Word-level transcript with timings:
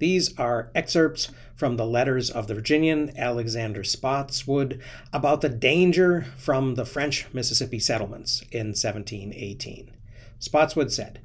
These 0.00 0.36
are 0.38 0.70
excerpts 0.74 1.28
from 1.54 1.76
the 1.76 1.86
letters 1.86 2.30
of 2.30 2.46
the 2.46 2.54
Virginian 2.54 3.12
Alexander 3.18 3.84
Spotswood 3.84 4.80
about 5.12 5.42
the 5.42 5.50
danger 5.50 6.26
from 6.38 6.74
the 6.74 6.86
French 6.86 7.26
Mississippi 7.34 7.78
settlements 7.78 8.42
in 8.50 8.68
1718. 8.68 9.90
Spotswood 10.38 10.90
said, 10.90 11.20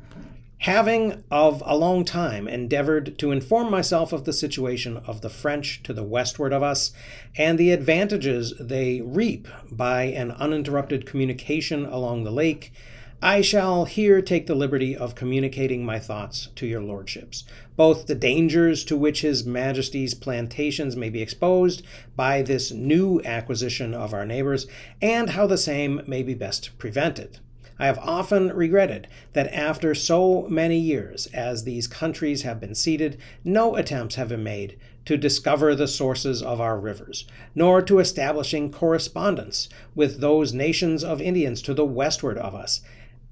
Having 0.60 1.24
of 1.32 1.64
a 1.66 1.78
long 1.78 2.04
time 2.04 2.50
endeavored 2.50 3.18
to 3.20 3.32
inform 3.32 3.72
myself 3.72 4.12
of 4.12 4.26
the 4.26 4.34
situation 4.34 4.98
of 5.08 5.22
the 5.22 5.30
French 5.30 5.82
to 5.84 5.94
the 5.94 6.04
westward 6.04 6.52
of 6.52 6.62
us, 6.62 6.92
and 7.38 7.58
the 7.58 7.72
advantages 7.72 8.54
they 8.60 9.00
reap 9.00 9.48
by 9.72 10.04
an 10.04 10.32
uninterrupted 10.32 11.06
communication 11.06 11.86
along 11.86 12.26
the 12.26 12.32
lake, 12.32 12.74
I 13.22 13.42
shall 13.42 13.86
here 13.86 14.22
take 14.22 14.46
the 14.46 14.56
liberty 14.56 14.96
of 14.96 15.16
communicating 15.16 15.86
my 15.86 16.00
thoughts 16.00 16.50
to 16.56 16.68
your 16.68 16.82
lordships, 16.82 17.44
both 17.76 18.08
the 18.08 18.14
dangers 18.14 18.84
to 18.86 18.98
which 18.98 19.22
His 19.22 19.46
Majesty's 19.46 20.14
plantations 20.14 20.96
may 20.96 21.10
be 21.10 21.22
exposed 21.22 21.82
by 22.16 22.42
this 22.42 22.72
new 22.72 23.22
acquisition 23.24 23.94
of 23.94 24.14
our 24.14 24.26
neighbors, 24.26 24.68
and 25.02 25.32
how 25.32 25.48
the 25.48 25.58
same 25.58 26.02
may 26.06 26.24
be 26.24 26.34
best 26.34 26.78
prevented. 26.78 27.40
I 27.80 27.88
have 27.88 28.00
often 28.00 28.54
regretted 28.54 29.08
that 29.34 29.54
after 29.54 29.94
so 29.96 30.48
many 30.50 30.78
years 30.78 31.28
as 31.28 31.64
these 31.64 31.88
countries 31.88 32.44
have 32.44 32.60
been 32.60 32.76
ceded, 32.76 33.18
no 33.44 33.76
attempts 33.76 34.16
have 34.16 34.30
been 34.30 34.44
made 34.44 34.78
to 35.06 35.18
discover 35.18 35.76
the 35.76 35.88
sources 35.88 36.42
of 36.42 36.62
our 36.62 36.80
rivers, 36.80 37.26
nor 37.54 37.82
to 37.82 38.00
establishing 38.00 38.72
correspondence 38.72 39.68
with 39.94 40.20
those 40.20 40.54
nations 40.54 41.04
of 41.04 41.22
Indians 41.22 41.62
to 41.64 41.74
the 41.74 41.86
westward 41.86 42.38
of 42.38 42.56
us, 42.56 42.82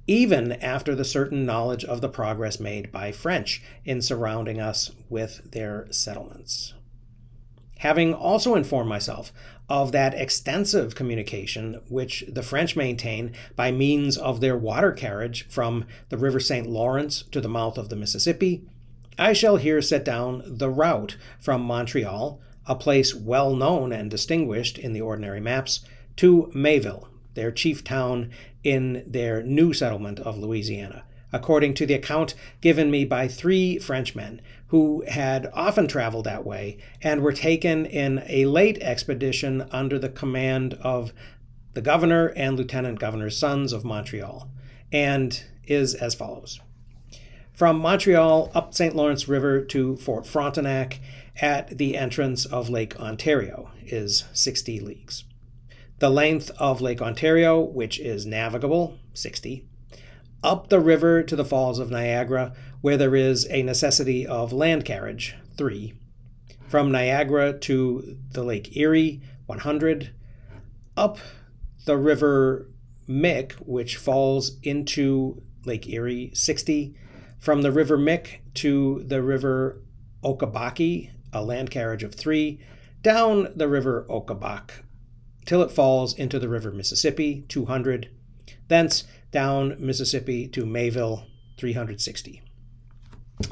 even 0.08 0.52
after 0.54 0.96
the 0.96 1.06
certain 1.06 1.46
knowledge 1.46 1.86
of 1.86 2.02
the 2.02 2.10
progress 2.10 2.60
made 2.60 2.92
by 2.92 3.12
French 3.12 3.62
in 3.86 4.02
surrounding 4.02 4.60
us 4.60 4.92
with 5.10 5.52
their 5.52 5.88
settlements. 5.92 6.74
Having 7.80 8.14
also 8.14 8.56
informed 8.56 8.90
myself 8.90 9.34
of 9.70 9.92
that 9.92 10.14
extensive 10.14 10.96
communication 10.96 11.82
which 11.90 12.24
the 12.28 12.44
French 12.44 12.76
maintain 12.76 13.34
by 13.56 13.72
means 13.72 14.18
of 14.18 14.40
their 14.40 14.58
water 14.58 14.92
carriage 14.92 15.48
from 15.50 15.86
the 16.10 16.18
River 16.18 16.40
St. 16.40 16.68
Lawrence 16.68 17.24
to 17.32 17.42
the 17.42 17.50
mouth 17.50 17.78
of 17.78 17.90
the 17.90 17.96
Mississippi, 17.96 18.64
I 19.18 19.34
shall 19.34 19.58
here 19.58 19.82
set 19.82 20.04
down 20.04 20.44
the 20.46 20.70
route 20.70 21.18
from 21.40 21.62
Montreal, 21.62 22.42
a 22.66 22.76
place 22.76 23.14
well 23.14 23.56
known 23.56 23.92
and 23.92 24.10
distinguished 24.10 24.78
in 24.78 24.94
the 24.94 25.02
ordinary 25.02 25.42
maps, 25.42 25.82
to 26.18 26.52
Mayville, 26.54 27.10
their 27.34 27.52
chief 27.52 27.84
town 27.84 28.32
in 28.64 29.04
their 29.06 29.44
new 29.44 29.74
settlement 29.74 30.20
of 30.20 30.38
Louisiana, 30.38 31.04
according 31.32 31.74
to 31.76 31.86
the 31.86 31.94
account 31.94 32.36
given 32.62 32.90
me 32.90 33.06
by 33.06 33.28
three 33.28 33.80
Frenchmen 33.80 34.42
who 34.68 35.04
had 35.08 35.50
often 35.54 35.88
traveled 35.88 36.26
that 36.26 36.46
way 36.46 36.78
and 37.02 37.22
were 37.22 37.34
taken 37.34 37.86
in 37.86 38.24
a 38.28 38.46
late 38.46 38.82
expedition 38.82 39.68
under 39.72 40.00
the 40.00 40.10
command 40.10 40.74
of 40.82 41.14
the 41.74 41.82
governor 41.82 42.28
and 42.36 42.58
lieutenant 42.58 43.00
governor's 43.00 43.38
sons 43.38 43.74
of 43.74 43.84
Montreal, 43.84 44.50
and 44.92 45.44
is 45.66 45.96
as 45.96 46.16
follows. 46.16 46.60
From 47.52 47.80
Montreal 47.80 48.52
up 48.56 48.74
St. 48.74 48.96
Lawrence 48.96 49.28
River 49.28 49.62
to 49.62 49.96
Fort 49.98 50.26
Frontenac 50.26 51.00
at 51.42 51.78
the 51.78 51.98
entrance 51.98 52.46
of 52.46 52.70
Lake 52.70 53.00
Ontario 53.00 53.72
is 53.86 54.26
60 54.34 54.80
leagues. 54.80 55.24
The 56.04 56.10
length 56.10 56.52
of 56.58 56.82
Lake 56.82 57.02
Ontario, 57.02 57.62
which 57.62 57.98
is 57.98 58.26
navigable, 58.26 58.98
60. 59.14 59.66
Up 60.44 60.68
the 60.68 60.82
river 60.82 61.24
to 61.24 61.34
the 61.34 61.46
Falls 61.46 61.80
of 61.80 61.92
Niagara, 61.92 62.52
where 62.82 62.98
there 62.98 63.16
is 63.16 63.48
a 63.50 63.64
necessity 63.64 64.28
of 64.28 64.52
land 64.52 64.84
carriage, 64.84 65.38
3. 65.56 65.94
From 66.68 66.92
Niagara 66.92 67.58
to 67.58 68.18
the 68.32 68.44
Lake 68.44 68.76
Erie, 68.76 69.22
100. 69.46 70.14
Up 70.98 71.20
the 71.86 71.96
river 71.96 72.70
Mick, 73.08 73.54
which 73.54 73.96
falls 73.96 74.60
into 74.62 75.42
Lake 75.64 75.88
Erie, 75.88 76.32
60. 76.34 76.98
From 77.40 77.62
the 77.62 77.72
river 77.72 77.98
Mick 77.98 78.40
to 78.56 79.06
the 79.08 79.22
river 79.22 79.82
Okabaki, 80.22 81.12
a 81.32 81.42
land 81.42 81.72
carriage 81.72 82.04
of 82.04 82.14
3. 82.14 82.60
Down 83.02 83.54
the 83.56 83.70
river 83.70 84.06
Okabak 84.10 84.84
till 85.46 85.62
it 85.62 85.72
falls 85.72 86.14
into 86.18 86.40
the 86.40 86.50
river 86.50 86.72
Mississippi, 86.72 87.46
200. 87.48 88.10
Thence 88.68 89.04
down 89.32 89.76
Mississippi 89.80 90.48
to 90.48 90.66
Mayville, 90.66 91.26
360. 91.58 92.42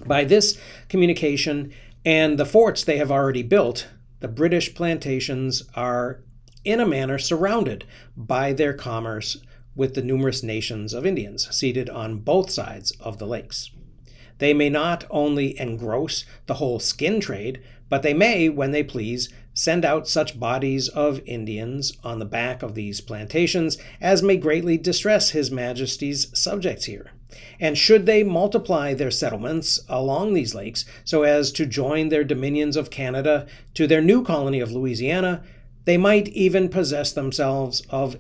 By 0.06 0.24
this 0.24 0.58
communication 0.90 1.74
and 2.06 2.38
the 2.38 2.46
forts 2.46 2.84
they 2.84 2.98
have 2.98 3.12
already 3.12 3.44
built, 3.44 3.88
the 4.20 4.28
British 4.28 4.74
plantations 4.74 5.64
are 5.76 6.22
in 6.64 6.80
a 6.80 6.88
manner 6.88 7.18
surrounded 7.18 7.86
by 8.16 8.54
their 8.54 8.74
commerce 8.74 9.38
with 9.76 9.96
the 9.96 10.04
numerous 10.04 10.44
nations 10.44 10.94
of 10.94 11.06
Indians 11.06 11.54
seated 11.56 11.90
on 11.90 12.20
both 12.20 12.52
sides 12.52 12.92
of 13.00 13.18
the 13.18 13.26
lakes. 13.26 13.72
They 14.38 14.54
may 14.54 14.70
not 14.70 15.06
only 15.10 15.60
engross 15.60 16.26
the 16.48 16.56
whole 16.56 16.80
skin 16.80 17.20
trade, 17.20 17.62
but 17.90 18.02
they 18.02 18.14
may, 18.14 18.50
when 18.50 18.72
they 18.72 18.84
please, 18.84 19.30
send 19.54 19.84
out 19.84 20.08
such 20.08 20.40
bodies 20.40 20.88
of 20.90 21.22
Indians 21.26 21.98
on 22.04 22.20
the 22.20 22.26
back 22.26 22.64
of 22.64 22.76
these 22.76 23.02
plantations 23.02 23.78
as 24.00 24.24
may 24.24 24.38
greatly 24.38 24.78
distress 24.78 25.32
His 25.32 25.52
Majesty's 25.52 26.28
subjects 26.38 26.86
here. 26.86 27.12
And 27.60 27.78
should 27.78 28.06
they 28.06 28.24
multiply 28.24 28.94
their 28.94 29.12
settlements 29.12 29.80
along 29.88 30.34
these 30.34 30.56
lakes 30.56 30.86
so 31.04 31.24
as 31.24 31.52
to 31.54 31.66
join 31.66 32.10
their 32.10 32.24
dominions 32.24 32.76
of 32.76 32.90
Canada 32.90 33.48
to 33.74 33.88
their 33.88 34.02
new 34.02 34.24
colony 34.24 34.60
of 34.60 34.72
Louisiana, 34.72 35.44
they 35.86 35.98
might 35.98 36.28
even 36.30 36.70
possess 36.70 37.12
themselves 37.12 37.84
of 37.90 38.18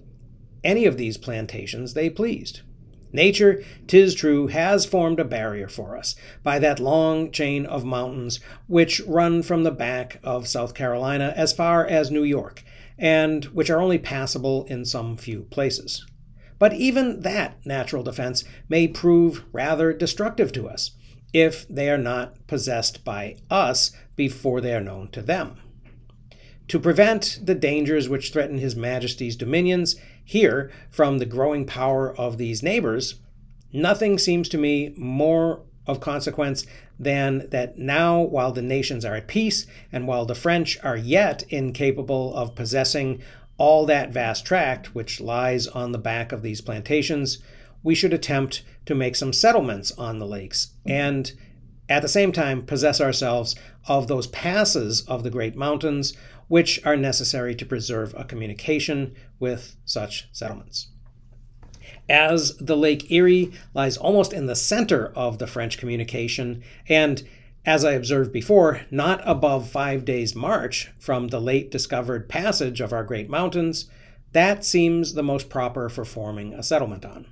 any 0.63 0.85
of 0.85 0.97
these 0.97 1.17
plantations 1.17 1.93
they 1.93 2.09
pleased. 2.09 2.61
Nature, 3.13 3.63
tis 3.87 4.15
true, 4.15 4.47
has 4.47 4.85
formed 4.85 5.19
a 5.19 5.25
barrier 5.25 5.67
for 5.67 5.97
us 5.97 6.15
by 6.43 6.59
that 6.59 6.79
long 6.79 7.31
chain 7.31 7.65
of 7.65 7.83
mountains 7.83 8.39
which 8.67 9.01
run 9.01 9.43
from 9.43 9.63
the 9.63 9.71
back 9.71 10.19
of 10.23 10.47
South 10.47 10.73
Carolina 10.73 11.33
as 11.35 11.53
far 11.53 11.85
as 11.85 12.09
New 12.09 12.23
York, 12.23 12.63
and 12.97 13.45
which 13.45 13.69
are 13.69 13.81
only 13.81 13.97
passable 13.97 14.65
in 14.65 14.85
some 14.85 15.17
few 15.17 15.43
places. 15.43 16.05
But 16.59 16.73
even 16.73 17.21
that 17.21 17.65
natural 17.65 18.03
defense 18.03 18.43
may 18.69 18.87
prove 18.87 19.43
rather 19.51 19.91
destructive 19.93 20.51
to 20.53 20.69
us 20.69 20.91
if 21.33 21.67
they 21.67 21.89
are 21.89 21.97
not 21.97 22.45
possessed 22.47 23.03
by 23.03 23.37
us 23.49 23.91
before 24.15 24.61
they 24.61 24.75
are 24.75 24.81
known 24.81 25.09
to 25.09 25.21
them. 25.21 25.57
To 26.71 26.79
prevent 26.79 27.41
the 27.43 27.53
dangers 27.53 28.07
which 28.07 28.31
threaten 28.31 28.57
His 28.57 28.77
Majesty's 28.77 29.35
dominions, 29.35 29.97
here, 30.23 30.71
from 30.89 31.17
the 31.17 31.25
growing 31.25 31.65
power 31.65 32.15
of 32.15 32.37
these 32.37 32.63
neighbors, 32.63 33.15
nothing 33.73 34.17
seems 34.17 34.47
to 34.47 34.57
me 34.57 34.93
more 34.95 35.63
of 35.85 35.99
consequence 35.99 36.65
than 36.97 37.49
that 37.49 37.77
now, 37.77 38.21
while 38.21 38.53
the 38.53 38.61
nations 38.61 39.03
are 39.03 39.15
at 39.15 39.27
peace, 39.27 39.65
and 39.91 40.07
while 40.07 40.25
the 40.25 40.33
French 40.33 40.79
are 40.81 40.95
yet 40.95 41.43
incapable 41.49 42.33
of 42.35 42.55
possessing 42.55 43.21
all 43.57 43.85
that 43.85 44.13
vast 44.13 44.45
tract 44.45 44.95
which 44.95 45.19
lies 45.19 45.67
on 45.67 45.91
the 45.91 45.97
back 45.97 46.31
of 46.31 46.41
these 46.41 46.61
plantations, 46.61 47.39
we 47.83 47.93
should 47.93 48.13
attempt 48.13 48.63
to 48.85 48.95
make 48.95 49.17
some 49.17 49.33
settlements 49.33 49.91
on 49.97 50.19
the 50.19 50.25
lakes, 50.25 50.69
and 50.85 51.33
at 51.89 52.01
the 52.01 52.07
same 52.07 52.31
time 52.31 52.65
possess 52.65 53.01
ourselves 53.01 53.57
of 53.89 54.07
those 54.07 54.27
passes 54.27 55.01
of 55.01 55.23
the 55.23 55.29
great 55.29 55.57
mountains 55.57 56.13
which 56.51 56.85
are 56.85 56.97
necessary 56.97 57.55
to 57.55 57.65
preserve 57.65 58.13
a 58.17 58.25
communication 58.25 59.15
with 59.39 59.77
such 59.85 60.27
settlements. 60.33 60.89
As 62.09 62.57
the 62.57 62.75
Lake 62.75 63.09
Erie 63.09 63.53
lies 63.73 63.95
almost 63.95 64.33
in 64.33 64.47
the 64.47 64.55
center 64.55 65.13
of 65.15 65.37
the 65.37 65.47
French 65.47 65.77
communication, 65.77 66.61
and 66.89 67.23
as 67.65 67.85
I 67.85 67.93
observed 67.93 68.33
before, 68.33 68.81
not 68.91 69.21
above 69.23 69.69
five 69.69 70.03
days' 70.03 70.35
march 70.35 70.91
from 70.99 71.29
the 71.29 71.39
late 71.39 71.71
discovered 71.71 72.27
passage 72.27 72.81
of 72.81 72.91
our 72.91 73.05
great 73.05 73.29
mountains, 73.29 73.89
that 74.33 74.65
seems 74.65 75.13
the 75.13 75.23
most 75.23 75.49
proper 75.49 75.87
for 75.87 76.03
forming 76.03 76.53
a 76.53 76.63
settlement 76.63 77.05
on. 77.05 77.27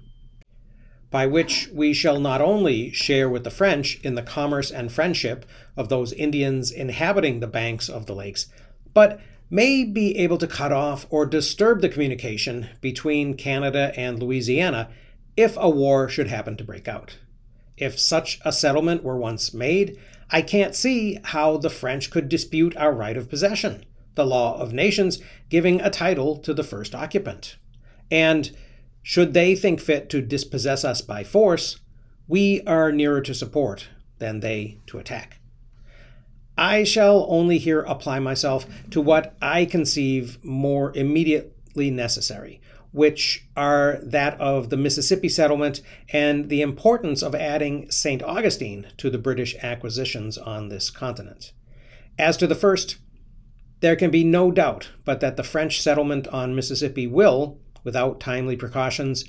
By 1.12 1.26
which 1.26 1.68
we 1.74 1.92
shall 1.92 2.22
not 2.22 2.40
only 2.40 2.94
share 2.94 3.28
with 3.28 3.44
the 3.44 3.52
French 3.52 4.00
in 4.00 4.16
the 4.16 4.22
commerce 4.22 4.72
and 4.72 4.90
friendship 4.90 5.46
of 5.76 5.90
those 5.90 6.14
Indians 6.14 6.72
inhabiting 6.72 7.42
the 7.42 7.48
banks 7.48 7.90
of 7.90 8.06
the 8.06 8.16
lakes, 8.16 8.48
but 8.94 9.20
may 9.50 9.84
be 9.84 10.18
able 10.18 10.38
to 10.38 10.48
cut 10.48 10.72
off 10.72 11.08
or 11.10 11.26
disturb 11.26 11.82
the 11.82 11.90
communication 11.90 12.70
between 12.82 13.34
Canada 13.34 13.92
and 13.96 14.22
Louisiana 14.22 14.90
if 15.36 15.58
a 15.58 15.70
war 15.70 16.08
should 16.08 16.28
happen 16.28 16.56
to 16.58 16.64
break 16.64 16.88
out. 16.88 17.18
If 17.78 18.00
such 18.00 18.40
a 18.44 18.52
settlement 18.52 19.04
were 19.04 19.18
once 19.18 19.54
made, 19.54 19.98
I 20.30 20.42
can't 20.42 20.76
see 20.76 21.18
how 21.24 21.58
the 21.58 21.70
French 21.70 22.12
could 22.12 22.30
dispute 22.30 22.76
our 22.78 22.94
right 22.94 23.18
of 23.18 23.30
possession, 23.30 23.86
the 24.16 24.26
law 24.26 24.60
of 24.60 24.74
nations 24.74 25.20
giving 25.50 25.82
a 25.82 25.90
title 25.90 26.38
to 26.38 26.54
the 26.54 26.64
first 26.64 26.94
occupant. 26.94 27.58
And 28.12 28.52
should 29.02 29.34
they 29.34 29.56
think 29.56 29.80
fit 29.80 30.10
to 30.10 30.22
dispossess 30.22 30.84
us 30.84 31.02
by 31.02 31.24
force, 31.24 31.80
we 32.28 32.62
are 32.68 32.92
nearer 32.92 33.22
to 33.22 33.34
support 33.34 33.88
than 34.20 34.42
they 34.42 34.78
to 34.88 35.00
attack. 35.00 35.39
I 36.60 36.84
shall 36.84 37.26
only 37.30 37.58
here 37.58 37.84
apply 37.84 38.20
myself 38.20 38.66
to 38.92 39.00
what 39.00 39.34
I 39.42 39.64
conceive 39.64 40.44
more 40.44 40.92
immediately 40.94 41.90
necessary, 41.90 42.60
which 42.92 43.46
are 43.56 44.00
that 44.04 44.40
of 44.42 44.70
the 44.70 44.76
Mississippi 44.76 45.30
settlement 45.30 45.82
and 46.12 46.50
the 46.50 46.62
importance 46.62 47.24
of 47.24 47.34
adding 47.34 47.90
St. 47.90 48.22
Augustine 48.22 48.88
to 48.98 49.10
the 49.10 49.18
British 49.18 49.56
acquisitions 49.64 50.38
on 50.38 50.68
this 50.68 50.90
continent. 50.90 51.54
As 52.18 52.36
to 52.36 52.46
the 52.46 52.56
first, 52.56 52.98
there 53.80 53.96
can 53.96 54.12
be 54.12 54.26
no 54.26 54.52
doubt 54.52 54.90
but 55.06 55.22
that 55.22 55.38
the 55.38 55.44
French 55.44 55.82
settlement 55.82 56.28
on 56.28 56.56
Mississippi 56.56 57.08
will, 57.08 57.58
without 57.86 58.20
timely 58.20 58.58
precautions, 58.58 59.24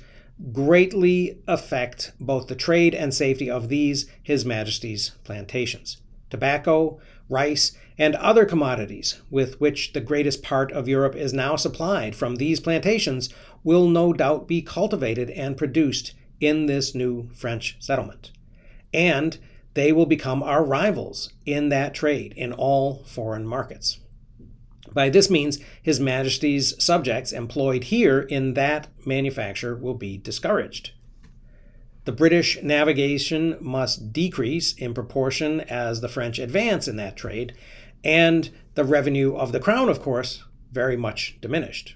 greatly 0.51 1.39
affect 1.47 2.11
both 2.19 2.47
the 2.47 2.55
trade 2.55 2.93
and 2.93 3.13
safety 3.13 3.49
of 3.49 3.69
these 3.69 4.11
His 4.21 4.43
Majesty's 4.43 5.11
plantations. 5.23 6.01
Tobacco, 6.29 6.99
rice, 7.31 7.71
and 7.97 8.15
other 8.15 8.45
commodities 8.45 9.21
with 9.29 9.59
which 9.59 9.93
the 9.93 10.01
greatest 10.01 10.43
part 10.43 10.71
of 10.71 10.87
Europe 10.87 11.15
is 11.15 11.33
now 11.33 11.55
supplied 11.55 12.15
from 12.15 12.35
these 12.35 12.59
plantations 12.59 13.29
will 13.63 13.87
no 13.87 14.11
doubt 14.11 14.47
be 14.47 14.61
cultivated 14.61 15.29
and 15.31 15.57
produced 15.57 16.13
in 16.39 16.65
this 16.65 16.95
new 16.95 17.29
French 17.33 17.77
settlement. 17.79 18.31
And 18.93 19.37
they 19.73 19.91
will 19.91 20.05
become 20.05 20.43
our 20.43 20.63
rivals 20.63 21.31
in 21.45 21.69
that 21.69 21.93
trade 21.93 22.33
in 22.35 22.51
all 22.51 23.03
foreign 23.05 23.47
markets. 23.47 23.99
By 24.93 25.09
this 25.09 25.29
means, 25.29 25.59
His 25.81 25.99
Majesty's 25.99 26.83
subjects 26.83 27.31
employed 27.31 27.85
here 27.85 28.19
in 28.19 28.55
that 28.55 28.87
manufacture 29.05 29.75
will 29.75 29.93
be 29.93 30.17
discouraged. 30.17 30.91
The 32.03 32.11
British 32.11 32.61
navigation 32.63 33.57
must 33.61 34.11
decrease 34.11 34.73
in 34.73 34.93
proportion 34.93 35.61
as 35.61 36.01
the 36.01 36.09
French 36.09 36.39
advance 36.39 36.87
in 36.87 36.95
that 36.95 37.15
trade, 37.15 37.53
and 38.03 38.49
the 38.73 38.83
revenue 38.83 39.35
of 39.35 39.51
the 39.51 39.59
crown, 39.59 39.87
of 39.87 40.01
course, 40.01 40.43
very 40.71 40.97
much 40.97 41.37
diminished. 41.41 41.95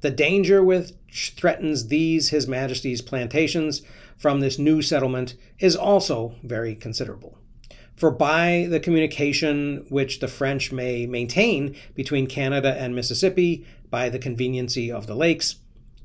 The 0.00 0.10
danger 0.10 0.64
which 0.64 1.34
threatens 1.36 1.86
these 1.86 2.30
His 2.30 2.48
Majesty's 2.48 3.02
plantations 3.02 3.82
from 4.18 4.40
this 4.40 4.58
new 4.58 4.82
settlement 4.82 5.34
is 5.60 5.76
also 5.76 6.34
very 6.42 6.74
considerable. 6.74 7.38
For 7.94 8.10
by 8.10 8.66
the 8.68 8.80
communication 8.80 9.84
which 9.90 10.20
the 10.20 10.28
French 10.28 10.72
may 10.72 11.06
maintain 11.06 11.76
between 11.94 12.26
Canada 12.26 12.74
and 12.76 12.94
Mississippi, 12.94 13.64
by 13.90 14.08
the 14.08 14.18
conveniency 14.18 14.90
of 14.90 15.06
the 15.06 15.14
lakes, 15.14 15.56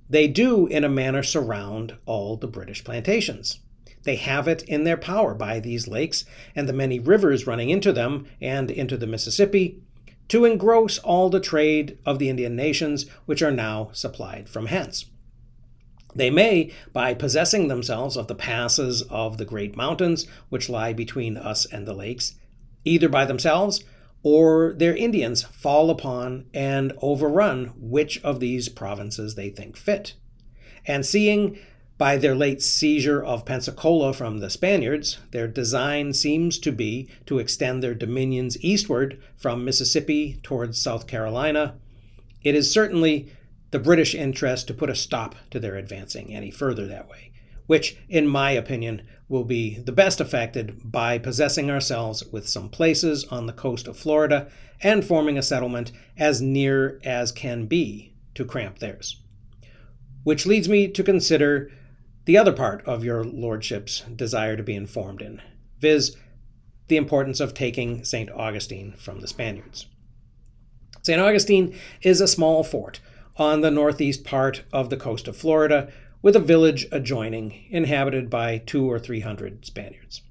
they 0.10 0.28
do 0.28 0.68
in 0.68 0.84
a 0.84 0.90
manner 0.90 1.24
surround 1.24 1.98
all 2.06 2.38
the 2.38 2.48
British 2.48 2.84
plantations. 2.84 3.60
They 4.04 4.16
have 4.18 4.48
it 4.48 4.62
in 4.64 4.84
their 4.84 4.98
power 4.98 5.34
by 5.34 5.60
these 5.60 5.88
lakes 5.88 6.26
and 6.56 6.70
the 6.70 6.74
many 6.74 7.00
rivers 7.00 7.48
running 7.48 7.70
into 7.70 7.92
them 7.92 8.28
and 8.40 8.70
into 8.70 8.98
the 8.98 9.08
Mississippi 9.08 9.82
to 10.28 10.46
engross 10.46 11.00
all 11.00 11.30
the 11.30 11.40
trade 11.40 11.98
of 12.06 12.20
the 12.20 12.30
Indian 12.30 12.56
nations 12.56 13.08
which 13.26 13.42
are 13.42 13.52
now 13.52 13.90
supplied 13.94 14.48
from 14.48 14.68
hence. 14.68 15.06
They 16.16 16.30
may, 16.30 16.72
by 16.94 17.14
possessing 17.14 17.68
themselves 17.68 18.16
of 18.16 18.28
the 18.28 18.36
passes 18.36 19.02
of 19.04 19.38
the 19.38 19.46
great 19.46 19.76
mountains 19.76 20.26
which 20.50 20.70
lie 20.70 20.94
between 20.94 21.36
us 21.36 21.66
and 21.66 21.86
the 21.86 21.94
lakes, 21.94 22.36
either 22.86 23.10
by 23.10 23.26
themselves 23.26 23.84
or 24.26 24.74
their 24.74 24.96
Indians 24.96 25.44
fall 25.44 25.92
upon 25.92 26.48
and 26.52 26.92
overrun 27.00 27.72
which 27.78 28.20
of 28.24 28.40
these 28.40 28.68
provinces 28.68 29.36
they 29.36 29.52
think 29.52 29.78
fit. 29.78 30.16
And 30.88 31.06
seeing 31.06 31.60
by 32.00 32.18
their 32.18 32.34
late 32.34 32.64
seizure 32.64 33.24
of 33.24 33.46
Pensacola 33.46 34.14
from 34.14 34.40
the 34.40 34.50
Spaniards, 34.50 35.20
their 35.30 35.48
design 35.48 36.12
seems 36.12 36.58
to 36.58 36.72
be 36.72 37.08
to 37.28 37.38
extend 37.38 37.84
their 37.84 37.94
dominions 37.94 38.60
eastward 38.64 39.22
from 39.38 39.64
Mississippi 39.64 40.40
towards 40.42 40.82
South 40.82 41.06
Carolina. 41.06 41.76
It 42.44 42.56
is 42.56 42.72
certainly 42.72 43.32
the 43.70 43.78
British 43.78 44.16
interest 44.16 44.68
to 44.68 44.74
put 44.74 44.90
a 44.90 44.96
stop 44.96 45.36
to 45.52 45.60
their 45.60 45.76
advancing 45.76 46.34
any 46.34 46.50
further 46.50 46.88
that 46.88 47.08
way, 47.08 47.32
which, 47.68 47.98
in 48.10 48.28
my 48.28 48.52
opinion, 48.52 49.02
will 49.28 49.44
be 49.44 49.80
the 49.80 49.92
best 49.92 50.22
affected 50.22 50.92
by 50.92 51.18
possessing 51.18 51.72
ourselves 51.72 52.24
with 52.26 52.48
some 52.48 52.70
places 52.70 53.26
on 53.26 53.46
the 53.46 53.54
coast 53.54 53.88
of 53.88 53.98
Florida 53.98 54.50
and 54.82 55.06
forming 55.06 55.38
a 55.38 55.44
settlement 55.44 55.92
as 56.18 56.42
near 56.42 57.00
as 57.04 57.32
can 57.32 57.66
be 57.66 58.14
to 58.36 58.46
cramp 58.46 58.80
theirs. 58.80 59.22
Which 60.24 60.46
leads 60.46 60.70
me 60.70 60.88
to 60.90 61.04
consider 61.04 61.72
the 62.26 62.38
other 62.38 62.54
part 62.54 62.86
of 62.86 63.04
your 63.04 63.24
lordship's 63.24 64.02
desire 64.16 64.56
to 64.58 64.64
be 64.64 64.76
informed 64.76 65.22
in, 65.22 65.42
viz., 65.80 66.16
the 66.88 66.98
importance 66.98 67.40
of 67.40 67.54
taking 67.54 68.04
St. 68.04 68.30
Augustine 68.32 68.94
from 68.98 69.22
the 69.22 69.28
Spaniards. 69.28 69.88
St. 71.02 71.22
Augustine 71.22 71.76
is 72.02 72.22
a 72.22 72.28
small 72.28 72.64
fort 72.64 73.00
on 73.38 73.62
the 73.62 73.72
northeast 73.72 74.24
part 74.24 74.64
of 74.72 74.90
the 74.90 74.98
coast 74.98 75.28
of 75.28 75.36
Florida, 75.36 75.92
with 76.26 76.36
a 76.36 76.40
village 76.40 76.88
adjoining, 76.92 77.68
inhabited 77.70 78.32
by 78.32 78.58
two 78.58 78.90
or 78.90 78.98
three 78.98 79.20
hundred 79.20 79.64
Spaniards. 79.64 80.24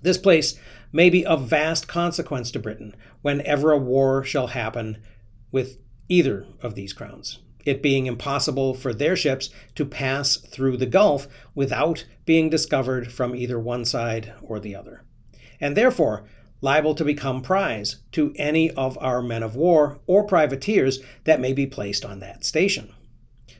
This 0.00 0.16
place 0.16 0.56
may 0.92 1.10
be 1.10 1.26
of 1.26 1.48
vast 1.48 1.88
consequence 1.88 2.52
to 2.52 2.60
Britain 2.60 2.94
whenever 3.20 3.72
a 3.72 3.78
war 3.78 4.22
shall 4.22 4.46
happen 4.46 5.02
with 5.50 5.78
either 6.08 6.46
of 6.62 6.76
these 6.76 6.92
crowns, 6.92 7.40
it 7.64 7.82
being 7.82 8.06
impossible 8.06 8.74
for 8.74 8.94
their 8.94 9.16
ships 9.16 9.50
to 9.74 9.84
pass 9.84 10.36
through 10.36 10.76
the 10.76 10.86
Gulf 10.86 11.26
without 11.52 12.04
being 12.24 12.48
discovered 12.48 13.10
from 13.10 13.34
either 13.34 13.58
one 13.58 13.84
side 13.84 14.32
or 14.40 14.60
the 14.60 14.76
other. 14.76 15.02
And 15.60 15.76
therefore, 15.76 16.26
liable 16.60 16.94
to 16.94 17.04
become 17.04 17.42
prize 17.42 17.96
to 18.12 18.32
any 18.36 18.70
of 18.70 18.96
our 19.00 19.20
men 19.20 19.42
of 19.42 19.56
war 19.56 19.98
or 20.06 20.22
privateers 20.22 21.00
that 21.24 21.40
may 21.40 21.52
be 21.52 21.66
placed 21.66 22.04
on 22.04 22.20
that 22.20 22.44
station. 22.44 22.94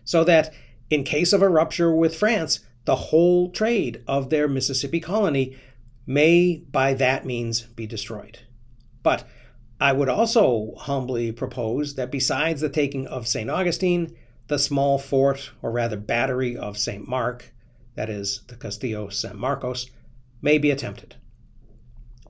So 0.04 0.22
that, 0.22 0.54
in 0.90 1.04
case 1.04 1.32
of 1.32 1.42
a 1.42 1.48
rupture 1.48 1.92
with 1.92 2.16
France, 2.16 2.60
the 2.84 2.96
whole 2.96 3.50
trade 3.50 4.02
of 4.06 4.30
their 4.30 4.48
Mississippi 4.48 5.00
colony 5.00 5.56
may 6.06 6.56
by 6.70 6.94
that 6.94 7.26
means 7.26 7.62
be 7.62 7.86
destroyed. 7.86 8.40
But 9.02 9.28
I 9.80 9.92
would 9.92 10.08
also 10.08 10.74
humbly 10.76 11.30
propose 11.30 11.94
that 11.94 12.10
besides 12.10 12.60
the 12.60 12.68
taking 12.68 13.06
of 13.06 13.28
St. 13.28 13.50
Augustine, 13.50 14.16
the 14.48 14.58
small 14.58 14.98
fort, 14.98 15.52
or 15.62 15.70
rather 15.70 15.96
battery 15.96 16.56
of 16.56 16.78
St. 16.78 17.06
Mark, 17.06 17.52
that 17.94 18.08
is, 18.08 18.42
the 18.48 18.56
Castillo 18.56 19.08
San 19.08 19.36
Marcos, 19.36 19.90
may 20.40 20.56
be 20.56 20.70
attempted. 20.70 21.16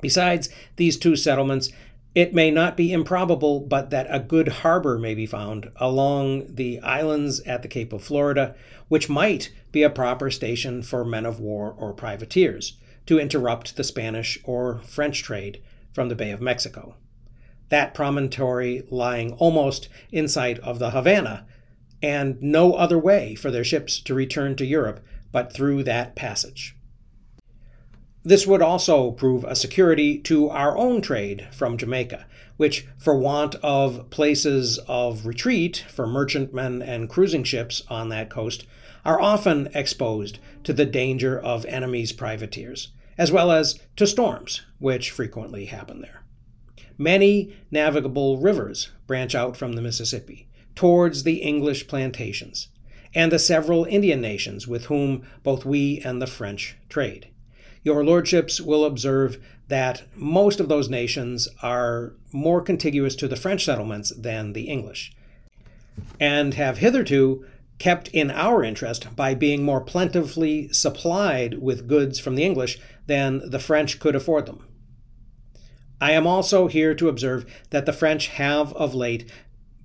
Besides 0.00 0.48
these 0.76 0.96
two 0.96 1.16
settlements, 1.16 1.70
it 2.18 2.34
may 2.34 2.50
not 2.50 2.76
be 2.76 2.92
improbable 2.92 3.60
but 3.60 3.90
that 3.90 4.08
a 4.10 4.18
good 4.18 4.48
harbor 4.48 4.98
may 4.98 5.14
be 5.14 5.24
found 5.24 5.70
along 5.76 6.52
the 6.52 6.80
islands 6.80 7.38
at 7.42 7.62
the 7.62 7.68
Cape 7.68 7.92
of 7.92 8.02
Florida, 8.02 8.56
which 8.88 9.08
might 9.08 9.52
be 9.70 9.84
a 9.84 9.88
proper 9.88 10.28
station 10.28 10.82
for 10.82 11.04
men 11.04 11.24
of 11.24 11.38
war 11.38 11.72
or 11.78 11.92
privateers 11.92 12.76
to 13.06 13.20
interrupt 13.20 13.76
the 13.76 13.84
Spanish 13.84 14.36
or 14.42 14.80
French 14.80 15.22
trade 15.22 15.62
from 15.92 16.08
the 16.08 16.16
Bay 16.16 16.32
of 16.32 16.40
Mexico. 16.40 16.96
That 17.68 17.94
promontory 17.94 18.82
lying 18.90 19.34
almost 19.34 19.88
in 20.10 20.26
sight 20.26 20.58
of 20.58 20.80
the 20.80 20.90
Havana, 20.90 21.46
and 22.02 22.42
no 22.42 22.74
other 22.74 22.98
way 22.98 23.36
for 23.36 23.52
their 23.52 23.62
ships 23.62 24.00
to 24.00 24.12
return 24.12 24.56
to 24.56 24.66
Europe 24.66 25.06
but 25.30 25.52
through 25.52 25.84
that 25.84 26.16
passage. 26.16 26.74
This 28.28 28.46
would 28.46 28.60
also 28.60 29.10
prove 29.12 29.42
a 29.44 29.56
security 29.56 30.18
to 30.18 30.50
our 30.50 30.76
own 30.76 31.00
trade 31.00 31.48
from 31.50 31.78
Jamaica, 31.78 32.26
which, 32.58 32.86
for 32.98 33.16
want 33.16 33.54
of 33.62 34.10
places 34.10 34.78
of 34.86 35.24
retreat 35.24 35.86
for 35.88 36.06
merchantmen 36.06 36.82
and 36.82 37.08
cruising 37.08 37.42
ships 37.42 37.84
on 37.88 38.10
that 38.10 38.28
coast, 38.28 38.66
are 39.02 39.18
often 39.18 39.70
exposed 39.72 40.40
to 40.64 40.74
the 40.74 40.84
danger 40.84 41.40
of 41.40 41.64
enemies' 41.64 42.12
privateers, 42.12 42.88
as 43.16 43.32
well 43.32 43.50
as 43.50 43.80
to 43.96 44.06
storms, 44.06 44.60
which 44.78 45.10
frequently 45.10 45.64
happen 45.64 46.02
there. 46.02 46.22
Many 46.98 47.56
navigable 47.70 48.36
rivers 48.36 48.90
branch 49.06 49.34
out 49.34 49.56
from 49.56 49.72
the 49.72 49.80
Mississippi 49.80 50.48
towards 50.74 51.22
the 51.22 51.36
English 51.36 51.88
plantations 51.88 52.68
and 53.14 53.32
the 53.32 53.38
several 53.38 53.86
Indian 53.86 54.20
nations 54.20 54.68
with 54.68 54.84
whom 54.84 55.22
both 55.42 55.64
we 55.64 56.02
and 56.04 56.20
the 56.20 56.26
French 56.26 56.76
trade. 56.90 57.30
Your 57.82 58.04
lordships 58.04 58.60
will 58.60 58.84
observe 58.84 59.38
that 59.68 60.04
most 60.16 60.60
of 60.60 60.68
those 60.68 60.88
nations 60.88 61.48
are 61.62 62.14
more 62.32 62.60
contiguous 62.60 63.14
to 63.16 63.28
the 63.28 63.36
French 63.36 63.64
settlements 63.64 64.10
than 64.10 64.52
the 64.52 64.68
English, 64.68 65.12
and 66.18 66.54
have 66.54 66.78
hitherto 66.78 67.44
kept 67.78 68.08
in 68.08 68.30
our 68.30 68.64
interest 68.64 69.14
by 69.14 69.34
being 69.34 69.62
more 69.62 69.80
plentifully 69.80 70.68
supplied 70.72 71.58
with 71.58 71.86
goods 71.86 72.18
from 72.18 72.34
the 72.34 72.44
English 72.44 72.78
than 73.06 73.48
the 73.50 73.60
French 73.60 74.00
could 74.00 74.16
afford 74.16 74.46
them. 74.46 74.64
I 76.00 76.12
am 76.12 76.26
also 76.26 76.66
here 76.66 76.94
to 76.94 77.08
observe 77.08 77.46
that 77.70 77.86
the 77.86 77.92
French 77.92 78.28
have 78.28 78.72
of 78.74 78.94
late 78.94 79.30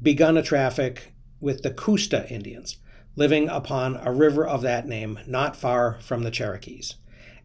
begun 0.02 0.38
a 0.38 0.44
traffic 0.44 1.14
with 1.40 1.62
the 1.62 1.72
Coosta 1.72 2.30
Indians, 2.32 2.78
living 3.16 3.50
upon 3.50 3.98
a 3.98 4.12
river 4.12 4.46
of 4.46 4.62
that 4.62 4.88
name 4.88 5.20
not 5.28 5.56
far 5.56 6.00
from 6.02 6.24
the 6.24 6.32
Cherokees 6.32 6.96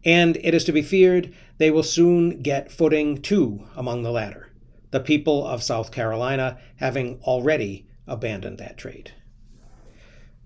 and 0.03 0.37
it 0.37 0.53
is 0.53 0.63
to 0.65 0.71
be 0.71 0.81
feared 0.81 1.33
they 1.57 1.71
will 1.71 1.83
soon 1.83 2.41
get 2.41 2.71
footing 2.71 3.21
too 3.21 3.67
among 3.75 4.03
the 4.03 4.11
latter, 4.11 4.49
the 4.91 4.99
people 4.99 5.45
of 5.45 5.61
South 5.61 5.91
Carolina 5.91 6.57
having 6.77 7.19
already 7.23 7.85
abandoned 8.07 8.57
that 8.57 8.77
trade. 8.77 9.13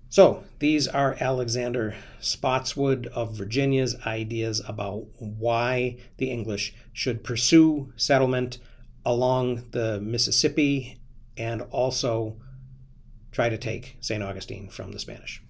So, 0.08 0.44
these 0.60 0.86
are 0.86 1.16
Alexander 1.20 1.96
Spotswood 2.20 3.08
of 3.08 3.36
Virginia's 3.36 3.96
ideas 4.06 4.62
about 4.66 5.06
why 5.18 5.96
the 6.18 6.30
English 6.30 6.74
should 6.92 7.24
pursue 7.24 7.92
settlement 7.96 8.58
along 9.04 9.70
the 9.72 10.00
Mississippi 10.00 10.98
and 11.36 11.62
also 11.62 12.36
try 13.32 13.48
to 13.48 13.58
take 13.58 13.96
St. 14.00 14.22
Augustine 14.22 14.68
from 14.68 14.92
the 14.92 15.00
Spanish. 15.00 15.42